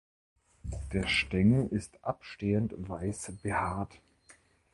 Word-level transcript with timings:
Der 0.93 1.05
Stängel 1.07 1.67
ist 1.67 2.03
abstehend 2.03 2.73
weiß 2.75 3.33
behaart. 3.43 4.01